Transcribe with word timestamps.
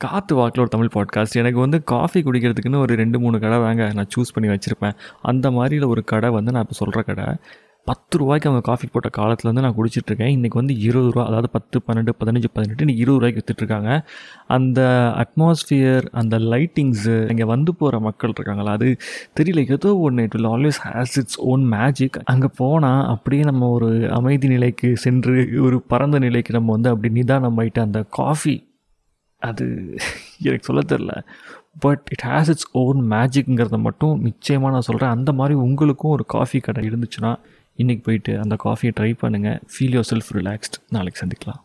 காற்று 0.00 0.36
வாக்கில் 0.36 0.60
ஒரு 0.60 0.70
தமிழ் 0.70 0.90
பாட்காஸ்ட் 0.94 1.36
எனக்கு 1.36 1.58
வந்து 1.58 1.84
காஃபி 1.84 2.20
குடிக்கிறதுக்குன்னு 2.20 2.78
ஒரு 2.78 2.94
ரெண்டு 2.94 3.20
மூணு 3.20 3.40
கடை 3.40 3.58
வாங்க 3.58 3.92
நான் 3.94 4.08
சூஸ் 4.16 4.32
பண்ணி 4.34 4.48
வச்சுருப்பேன். 4.54 4.96
அந்த 5.22 5.50
மாதிரியில் 5.50 5.86
ஒரு 5.86 6.04
கடை 6.04 6.30
வந்து 6.30 6.52
நான் 6.52 6.62
இப்போ 6.62 6.74
சொல்கிற 6.74 7.02
கடை. 7.02 7.24
பத்து 7.84 8.18
ரூபாய்க்கு 8.18 8.48
அவங்க 8.48 8.66
காஃபி 8.66 8.88
போட்ட 8.92 9.08
காலத்தில் 9.08 9.52
வந்து 9.52 9.64
நான் 9.68 9.76
குடிச்சிட்ருக்கேன் 9.76 10.32
இன்றைக்கி 10.36 10.54
வந்து 10.54 10.78
இருபது 10.78 11.10
ரூபா 11.10 11.26
அதாவது 11.26 11.50
பத்து 11.50 11.80
பன்னெண்டு 11.86 12.12
பதினஞ்சு 12.20 12.44
பதினெட்டு 12.52 12.84
இன்றைக்கி 12.84 13.02
இருபது 13.04 13.18
ரூபாய்க்கு 13.18 13.42
விற்றுட்ருக்காங்க 13.42 13.90
அந்த 14.46 14.80
அட்மாஸ்ஃபியர் 15.22 16.06
அந்த 16.12 16.38
லைட்டிங்ஸு 16.38 17.28
இங்கே 17.30 17.44
வந்து 17.44 17.74
போகிற 17.74 18.00
மக்கள் 18.00 18.30
இருக்காங்களா 18.30 18.72
அது 18.72 18.96
தெரியல. 19.40 19.72
ஏதோ 19.72 19.96
ஒன்று 19.96 20.22
it 20.22 20.34
will 20.34 20.50
always 20.50 20.82
has 20.84 21.16
its 21.16 21.40
own 21.40 21.64
magic 21.64 22.20
அங்கே 22.24 22.46
போனால் 22.56 23.06
அப்படியே 23.06 23.42
நம்ம 23.42 23.68
ஒரு 23.68 24.12
அமைதி 24.12 24.48
நிலைக்கு 24.48 24.96
சென்று 24.96 25.48
ஒரு 25.62 25.82
பரந்த 25.82 26.18
நிலைக்கு 26.18 26.52
நம்ம 26.52 26.72
வந்து 26.72 26.88
அப்படி 26.88 27.12
நிதானம் 27.12 27.58
ஆயிட்டு 27.58 27.80
அந்த 27.80 28.02
காஃபி 28.10 28.56
அது 29.38 29.94
எனக்கு 30.42 30.64
சொல்ல 30.64 30.82
தெரில 30.88 31.22
but 31.78 32.02
it 32.10 32.28
has 32.28 32.48
its 32.48 32.68
own 32.72 33.10
மேஜிக்ங்கிறத 33.10 33.78
மட்டும் 33.78 34.20
நிச்சயமாக 34.20 34.72
நான் 34.72 34.80
சொல்கிறேன் 34.80 35.10
அந்த 35.10 35.32
மாதிரி 35.32 35.58
உங்களுக்கும் 35.58 36.10
ஒரு 36.10 36.24
காஃபி 36.26 36.58
கடை 36.58 36.88
இருந்துச்சுன்னா 36.88 37.38
இன்றைக்கி 37.76 38.02
போயிட்டு 38.02 38.38
அந்த 38.38 38.56
காஃபியை 38.64 38.92
ட்ரை 39.00 39.14
பண்ணுங்கள் 39.22 39.60
ஃபீல் 39.72 39.96
யோர் 39.96 40.08
செல்ஃப் 40.10 40.30
ரிலாக்ஸ்ட் 40.34 40.78
நாளைக்கு 40.88 41.26
சந்திக்கலாம். 41.26 41.60